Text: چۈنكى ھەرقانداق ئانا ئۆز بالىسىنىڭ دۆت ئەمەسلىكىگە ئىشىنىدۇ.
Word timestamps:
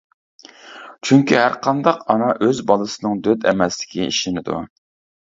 چۈنكى 1.09 1.35
ھەرقانداق 1.39 1.99
ئانا 2.13 2.29
ئۆز 2.47 2.61
بالىسىنىڭ 2.71 3.21
دۆت 3.29 3.47
ئەمەسلىكىگە 3.53 4.09
ئىشىنىدۇ. 4.15 4.57